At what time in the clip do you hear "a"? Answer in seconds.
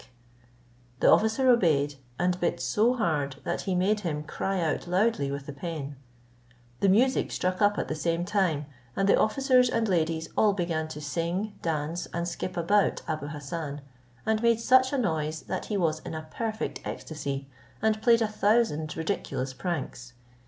14.91-14.97, 16.15-16.27, 18.23-18.27